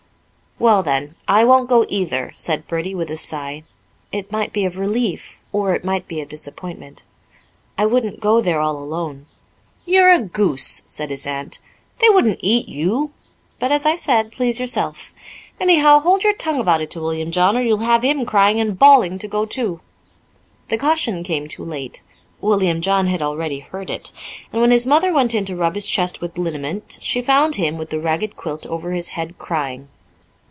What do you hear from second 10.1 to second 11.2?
a goose!" said